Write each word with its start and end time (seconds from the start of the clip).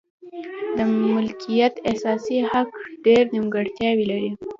د 0.75 0.77
مالکیت 1.13 1.73
اساسي 1.91 2.37
حق 2.51 2.69
ډېرې 3.05 3.29
نیمګړتیاوې 3.33 4.05
لري. 4.11 4.29